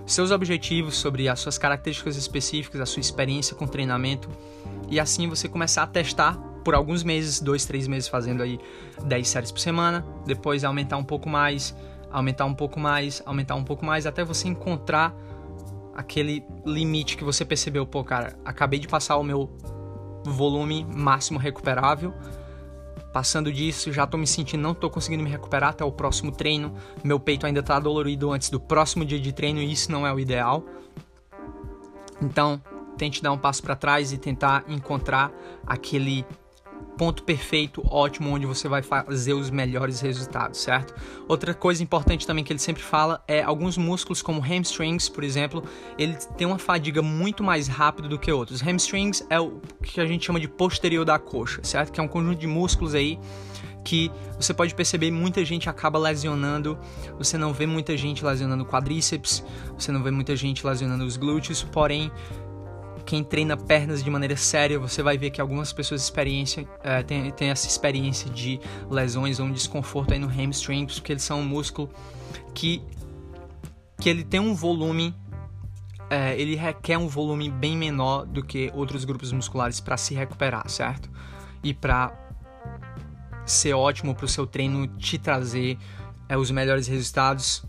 seus 0.06 0.30
objetivos, 0.30 0.96
sobre 0.96 1.28
as 1.28 1.38
suas 1.40 1.56
características 1.56 2.16
específicas, 2.16 2.80
a 2.80 2.86
sua 2.86 3.00
experiência 3.00 3.54
com 3.54 3.66
treinamento 3.66 4.28
e 4.90 4.98
assim 4.98 5.28
você 5.28 5.48
começar 5.48 5.84
a 5.84 5.86
testar 5.86 6.34
por 6.64 6.74
alguns 6.74 7.02
meses, 7.02 7.40
dois, 7.40 7.64
três 7.64 7.86
meses 7.86 8.08
fazendo 8.08 8.42
aí 8.42 8.58
10 9.04 9.28
séries 9.28 9.52
por 9.52 9.60
semana, 9.60 10.04
depois 10.26 10.64
aumentar 10.64 10.96
um 10.96 11.04
pouco 11.04 11.28
mais, 11.28 11.74
aumentar 12.10 12.44
um 12.44 12.54
pouco 12.54 12.78
mais, 12.78 13.22
aumentar 13.24 13.54
um 13.54 13.64
pouco 13.64 13.84
mais, 13.84 14.06
até 14.06 14.24
você 14.24 14.48
encontrar 14.48 15.14
aquele 16.00 16.44
limite 16.64 17.16
que 17.16 17.22
você 17.22 17.44
percebeu, 17.44 17.86
pô, 17.86 18.02
cara, 18.02 18.38
acabei 18.44 18.78
de 18.78 18.88
passar 18.88 19.16
o 19.16 19.22
meu 19.22 19.50
volume 20.24 20.84
máximo 20.84 21.38
recuperável. 21.38 22.12
Passando 23.12 23.52
disso, 23.52 23.92
já 23.92 24.06
tô 24.06 24.16
me 24.16 24.26
sentindo, 24.26 24.62
não 24.62 24.74
tô 24.74 24.88
conseguindo 24.88 25.22
me 25.22 25.30
recuperar 25.30 25.70
até 25.70 25.84
o 25.84 25.92
próximo 25.92 26.32
treino. 26.32 26.74
Meu 27.02 27.18
peito 27.18 27.44
ainda 27.44 27.62
tá 27.62 27.78
dolorido 27.78 28.32
antes 28.32 28.50
do 28.50 28.60
próximo 28.60 29.04
dia 29.04 29.20
de 29.20 29.32
treino 29.32 29.60
e 29.60 29.70
isso 29.70 29.90
não 29.90 30.06
é 30.06 30.12
o 30.12 30.18
ideal. 30.18 30.64
Então, 32.22 32.62
tente 32.96 33.22
dar 33.22 33.32
um 33.32 33.38
passo 33.38 33.62
para 33.62 33.74
trás 33.74 34.12
e 34.12 34.18
tentar 34.18 34.64
encontrar 34.68 35.32
aquele 35.66 36.24
ponto 37.00 37.22
perfeito, 37.22 37.82
ótimo, 37.88 38.28
onde 38.28 38.44
você 38.44 38.68
vai 38.68 38.82
fazer 38.82 39.32
os 39.32 39.48
melhores 39.48 40.02
resultados, 40.02 40.60
certo? 40.60 40.94
Outra 41.26 41.54
coisa 41.54 41.82
importante 41.82 42.26
também 42.26 42.44
que 42.44 42.52
ele 42.52 42.60
sempre 42.60 42.82
fala 42.82 43.24
é 43.26 43.42
alguns 43.42 43.78
músculos, 43.78 44.20
como 44.20 44.38
hamstrings, 44.38 45.08
por 45.08 45.24
exemplo, 45.24 45.64
ele 45.96 46.14
tem 46.36 46.46
uma 46.46 46.58
fadiga 46.58 47.00
muito 47.00 47.42
mais 47.42 47.68
rápida 47.68 48.06
do 48.06 48.18
que 48.18 48.30
outros. 48.30 48.60
Hamstrings 48.62 49.26
é 49.30 49.40
o 49.40 49.62
que 49.82 49.98
a 49.98 50.04
gente 50.04 50.26
chama 50.26 50.38
de 50.38 50.46
posterior 50.46 51.02
da 51.06 51.18
coxa, 51.18 51.64
certo? 51.64 51.90
Que 51.90 52.00
é 52.00 52.02
um 52.02 52.08
conjunto 52.08 52.38
de 52.38 52.46
músculos 52.46 52.94
aí 52.94 53.18
que 53.82 54.12
você 54.38 54.52
pode 54.52 54.74
perceber 54.74 55.10
muita 55.10 55.42
gente 55.42 55.70
acaba 55.70 55.98
lesionando. 55.98 56.78
Você 57.16 57.38
não 57.38 57.54
vê 57.54 57.64
muita 57.64 57.96
gente 57.96 58.22
lesionando 58.22 58.66
quadríceps, 58.66 59.42
você 59.74 59.90
não 59.90 60.02
vê 60.02 60.10
muita 60.10 60.36
gente 60.36 60.66
lesionando 60.66 61.06
os 61.06 61.16
glúteos, 61.16 61.62
porém 61.62 62.12
quem 63.10 63.24
treina 63.24 63.56
pernas 63.56 64.04
de 64.04 64.08
maneira 64.08 64.36
séria, 64.36 64.78
você 64.78 65.02
vai 65.02 65.18
ver 65.18 65.30
que 65.30 65.40
algumas 65.40 65.72
pessoas 65.72 66.00
experiência, 66.00 66.64
é, 66.80 67.02
têm, 67.02 67.28
têm 67.32 67.50
essa 67.50 67.66
experiência 67.66 68.30
de 68.30 68.60
lesões 68.88 69.40
ou 69.40 69.46
um 69.46 69.52
desconforto 69.52 70.12
aí 70.12 70.18
no 70.20 70.28
hamstring, 70.28 70.86
porque 70.86 71.14
eles 71.14 71.24
são 71.24 71.40
um 71.40 71.44
músculo 71.44 71.90
que, 72.54 72.80
que 74.00 74.08
ele 74.08 74.22
tem 74.22 74.38
um 74.38 74.54
volume, 74.54 75.12
é, 76.08 76.40
ele 76.40 76.54
requer 76.54 76.98
um 76.98 77.08
volume 77.08 77.50
bem 77.50 77.76
menor 77.76 78.24
do 78.26 78.44
que 78.44 78.70
outros 78.76 79.04
grupos 79.04 79.32
musculares 79.32 79.80
para 79.80 79.96
se 79.96 80.14
recuperar, 80.14 80.68
certo? 80.68 81.10
E 81.64 81.74
para 81.74 82.12
ser 83.44 83.72
ótimo 83.72 84.14
para 84.14 84.26
o 84.26 84.28
seu 84.28 84.46
treino 84.46 84.86
te 84.86 85.18
trazer 85.18 85.76
é, 86.28 86.38
os 86.38 86.52
melhores 86.52 86.86
resultados 86.86 87.64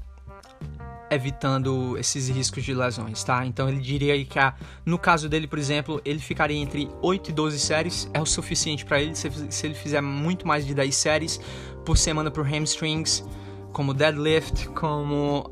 evitando 1.12 1.98
esses 1.98 2.30
riscos 2.30 2.63
de 2.63 2.74
lesões, 2.74 3.22
tá? 3.22 3.46
Então 3.46 3.68
ele 3.68 3.82
diria 3.82 4.24
que 4.24 4.39
a, 4.39 4.56
no 4.86 4.98
caso 4.98 5.27
dele, 5.27 5.46
por 5.46 5.60
exemplo, 5.60 6.01
ele 6.06 6.20
ficaria 6.20 6.58
entre 6.58 6.89
8 7.01 7.30
e 7.30 7.34
12 7.34 7.60
séries, 7.60 8.10
é 8.13 8.22
o 8.22 8.25
suficiente 8.25 8.86
para 8.86 9.01
ele 9.01 9.13
se, 9.13 9.30
se, 9.51 9.68
ele 9.68 9.75
fizer 9.75 10.00
muito 10.00 10.48
mais 10.48 10.65
de 10.65 10.74
10 10.74 10.96
séries 10.96 11.41
por 11.86 11.98
semana 11.98 12.32
por 12.32 12.46
hamstrings, 12.48 13.25
como 13.74 13.94
deadlift, 13.94 14.70
como 14.70 15.51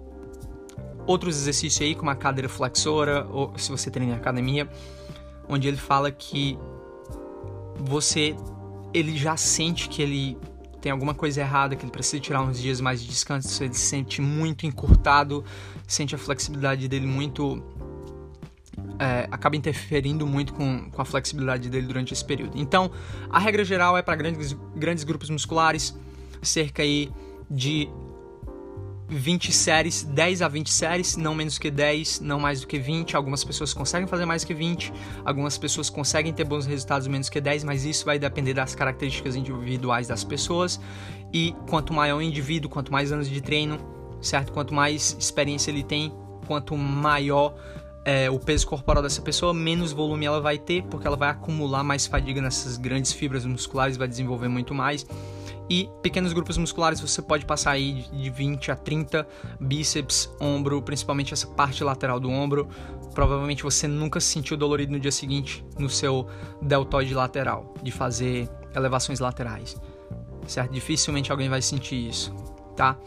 outros 1.06 1.36
exercícios 1.36 1.82
aí, 1.82 1.94
como 1.94 2.10
a 2.10 2.16
cadeira 2.16 2.48
flexora, 2.48 3.28
ou 3.30 3.52
se 3.58 3.70
você 3.70 3.92
treina 3.92 4.14
em 4.14 4.16
academia, 4.16 4.70
onde 5.48 5.68
ele 5.68 5.78
fala 5.78 6.10
que 6.10 6.58
você 7.78 8.34
ele 8.94 9.18
já 9.18 9.36
sente 9.36 9.90
que 9.90 10.02
ele 10.02 10.38
tem 10.82 10.92
alguma 10.92 11.14
coisa 11.14 11.42
errada, 11.42 11.76
que 11.76 11.84
ele 11.84 11.92
precisa 11.92 12.20
tirar 12.20 12.42
uns 12.42 12.60
dias 12.60 12.80
mais 12.80 13.02
de 13.02 13.08
descanso, 13.08 13.64
ele 13.64 13.74
se 13.74 13.82
sente 13.82 14.22
muito 14.22 14.66
encurtado, 14.66 15.44
sente 15.88 16.16
a 16.16 16.18
flexibilidade 16.18 16.88
dele 16.88 17.08
muito. 17.08 17.62
É, 18.98 19.28
acaba 19.32 19.56
interferindo 19.56 20.26
muito 20.26 20.54
com, 20.54 20.90
com 20.90 21.02
a 21.02 21.06
flexibilidade 21.06 21.70
dele 21.70 21.88
durante 21.88 22.14
esse 22.14 22.24
período. 22.24 22.58
Então, 22.58 22.92
a 23.30 23.40
regra 23.40 23.64
geral 23.64 23.98
é 23.98 24.02
para 24.02 24.16
grandes, 24.16 24.56
grandes 24.76 25.04
grupos 25.04 25.30
musculares, 25.30 25.98
cerca 26.42 26.82
aí 26.84 27.12
de 27.50 27.90
20 29.10 29.52
séries, 29.52 30.04
10 30.04 30.42
a 30.44 30.48
20 30.48 30.70
séries, 30.70 31.18
não 31.18 31.34
menos 31.34 31.58
que 31.58 31.72
10, 31.72 32.20
não 32.20 32.40
mais 32.40 32.62
do 32.62 32.68
que 32.68 32.78
20. 32.78 33.16
Algumas 33.16 33.44
pessoas 33.44 33.74
conseguem 33.74 34.08
fazer 34.08 34.26
mais 34.26 34.44
que 34.44 34.54
20, 34.54 34.94
algumas 35.26 35.58
pessoas 35.58 35.90
conseguem 35.90 36.32
ter 36.32 36.44
bons 36.44 36.66
resultados 36.66 37.08
menos 37.08 37.28
que 37.28 37.42
10, 37.42 37.64
mas 37.64 37.86
isso 37.86 38.06
vai 38.06 38.20
depender 38.20 38.54
das 38.54 38.76
características 38.76 39.36
individuais 39.36 40.08
das 40.08 40.24
pessoas. 40.24 40.80
E 41.34 41.56
quanto 41.68 41.94
maior 41.94 42.18
o 42.18 42.22
indivíduo, 42.22 42.70
quanto 42.70 42.92
mais 42.92 43.12
anos 43.12 43.28
de 43.28 43.42
treino, 43.42 43.80
certo? 44.22 44.52
Quanto 44.52 44.74
mais 44.74 45.18
experiência 45.20 45.72
ele 45.72 45.84
tem, 45.84 46.14
quanto 46.46 46.78
maior 46.78 47.56
é, 48.06 48.30
o 48.30 48.40
peso 48.40 48.68
corporal 48.68 49.04
dessa 49.04 49.22
pessoa, 49.22 49.54
menos 49.54 49.92
volume 49.92 50.26
ela 50.26 50.40
vai 50.40 50.58
ter, 50.58 50.84
porque 50.84 51.06
ela 51.06 51.18
vai 51.18 51.30
acumular 51.30 51.84
mais 51.84 52.06
fadiga 52.08 52.42
nessas 52.42 52.78
grandes 52.78 53.12
fibras 53.12 53.46
musculares, 53.46 53.98
vai 53.98 54.08
desenvolver 54.08 54.48
muito 54.48 54.74
mais. 54.74 55.06
E 55.70 55.90
pequenos 56.02 56.34
grupos 56.34 56.58
musculares 56.58 57.00
você 57.00 57.22
pode 57.22 57.46
passar 57.46 57.72
aí 57.72 58.06
de 58.12 58.30
20 58.30 58.72
a 58.72 58.76
30, 58.76 59.28
bíceps, 59.60 60.30
ombro, 60.40 60.82
principalmente 60.82 61.34
essa 61.34 61.48
parte 61.48 61.84
lateral 61.84 62.20
do 62.20 62.30
ombro. 62.30 62.68
Provavelmente 63.14 63.62
você 63.62 63.88
nunca 63.88 64.20
se 64.20 64.28
sentiu 64.28 64.58
dolorido 64.58 64.92
no 64.92 65.00
dia 65.00 65.12
seguinte 65.12 65.64
no 65.78 65.90
seu 65.90 66.28
deltoide 66.62 67.14
lateral, 67.14 67.74
de 67.84 67.92
fazer 67.92 68.50
elevações 68.76 69.20
laterais. 69.20 69.76
Certo? 70.48 70.72
Dificilmente 70.72 71.32
alguém 71.32 71.50
vai 71.50 71.62
sentir 71.62 72.08
isso 72.08 72.34
tá? 72.80 72.98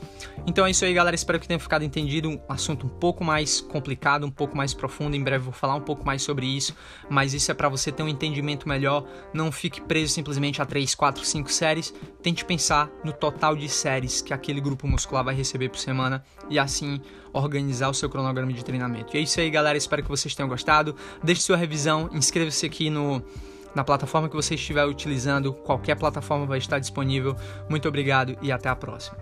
Então 0.46 0.66
é 0.66 0.70
isso 0.70 0.84
aí, 0.84 0.92
galera. 0.92 1.16
Espero 1.16 1.40
que 1.40 1.48
tenha 1.48 1.58
ficado 1.58 1.82
entendido. 1.82 2.28
Um 2.28 2.38
assunto 2.46 2.84
um 2.84 2.90
pouco 2.90 3.24
mais 3.24 3.62
complicado, 3.62 4.26
um 4.26 4.30
pouco 4.30 4.54
mais 4.54 4.74
profundo. 4.74 5.16
Em 5.16 5.22
breve 5.22 5.44
vou 5.44 5.52
falar 5.52 5.74
um 5.74 5.80
pouco 5.80 6.04
mais 6.04 6.20
sobre 6.20 6.44
isso. 6.44 6.76
Mas 7.08 7.32
isso 7.32 7.50
é 7.50 7.54
para 7.54 7.70
você 7.70 7.90
ter 7.90 8.02
um 8.02 8.08
entendimento 8.08 8.68
melhor. 8.68 9.06
Não 9.32 9.50
fique 9.50 9.80
preso 9.80 10.12
simplesmente 10.12 10.60
a 10.60 10.66
3, 10.66 10.94
4, 10.94 11.24
5 11.24 11.50
séries. 11.50 11.94
Tente 12.22 12.44
pensar 12.44 12.90
no 13.02 13.14
total 13.14 13.56
de 13.56 13.66
séries 13.66 14.20
que 14.20 14.34
aquele 14.34 14.60
grupo 14.60 14.86
muscular 14.86 15.24
vai 15.24 15.34
receber 15.34 15.70
por 15.70 15.78
semana 15.78 16.22
e 16.50 16.58
assim 16.58 17.00
organizar 17.32 17.88
o 17.88 17.94
seu 17.94 18.10
cronograma 18.10 18.52
de 18.52 18.62
treinamento. 18.62 19.16
E 19.16 19.20
é 19.20 19.22
isso 19.22 19.40
aí, 19.40 19.48
galera. 19.48 19.78
Espero 19.78 20.02
que 20.02 20.08
vocês 20.10 20.34
tenham 20.34 20.50
gostado. 20.50 20.94
Deixe 21.24 21.40
sua 21.40 21.56
revisão. 21.56 22.10
Inscreva-se 22.12 22.66
aqui 22.66 22.90
no 22.90 23.22
na 23.74 23.84
plataforma 23.84 24.28
que 24.28 24.36
você 24.36 24.54
estiver 24.54 24.84
utilizando, 24.84 25.52
qualquer 25.52 25.96
plataforma 25.96 26.46
vai 26.46 26.58
estar 26.58 26.78
disponível. 26.78 27.36
Muito 27.68 27.88
obrigado 27.88 28.36
e 28.42 28.52
até 28.52 28.68
a 28.68 28.76
próxima. 28.76 29.16